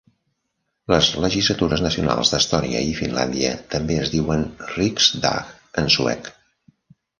[0.93, 6.35] Les legislatures nacionals d'Estònia i Finlàndia també es diuen Riksdag en suec.